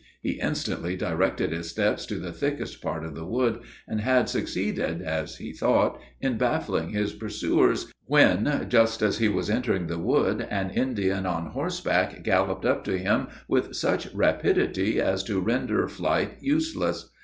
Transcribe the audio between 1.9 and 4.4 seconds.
to the thickest part of the wood, and had